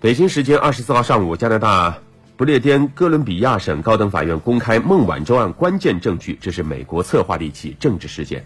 [0.00, 1.98] 北京时间二十四号上午加拿大
[2.36, 8.44] 不列颠哥伦比亚省高等法院公开孟晚舟案关键证据这是美国策划的一起政治事件。